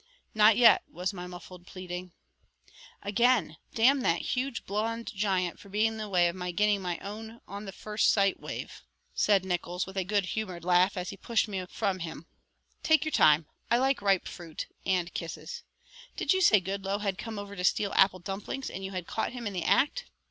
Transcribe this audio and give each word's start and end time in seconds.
"Not 0.33 0.57
yet," 0.57 0.81
was 0.91 1.13
my 1.13 1.27
muffled 1.27 1.67
pleading. 1.67 2.11
"Again, 3.03 3.57
damn 3.75 4.01
that 4.01 4.23
huge 4.33 4.65
blond 4.65 5.13
giant 5.15 5.59
for 5.59 5.69
being 5.69 5.89
in 5.89 5.97
the 5.97 6.09
way 6.09 6.27
of 6.27 6.35
my 6.35 6.49
getting 6.49 6.81
my 6.81 6.97
own 7.01 7.39
on 7.47 7.65
the 7.65 7.71
first 7.71 8.09
sight 8.11 8.39
wave," 8.39 8.81
said 9.13 9.45
Nickols 9.45 9.85
with 9.85 9.97
a 9.97 10.03
good 10.03 10.25
humored 10.25 10.65
laugh, 10.65 10.97
as 10.97 11.11
he 11.11 11.17
pushed 11.17 11.47
me 11.47 11.63
from 11.69 11.99
him. 11.99 12.25
"Take 12.81 13.05
your 13.05 13.11
time. 13.11 13.45
I 13.69 13.77
like 13.77 14.01
ripe 14.01 14.27
fruit 14.27 14.65
and 14.87 15.13
kisses. 15.13 15.61
Did 16.17 16.33
you 16.33 16.41
say 16.41 16.59
Goodloe 16.59 16.97
had 16.97 17.19
come 17.19 17.37
over 17.37 17.55
to 17.55 17.63
steal 17.63 17.93
apple 17.95 18.17
dumplings 18.17 18.71
and 18.71 18.83
you 18.83 18.89
had 18.93 19.05
caught 19.05 19.33
him 19.33 19.45
in 19.45 19.53
the 19.53 19.61
act? 19.65 20.05